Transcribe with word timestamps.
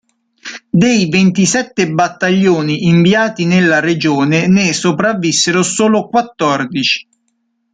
Dei 0.71 1.09
ventisette 1.09 1.91
battaglioni 1.91 2.87
inviati 2.87 3.45
nella 3.45 3.79
regione 3.79 4.47
ne 4.47 4.73
sopravvissero 4.73 5.61
solo 5.61 6.07
quattordici. 6.07 7.07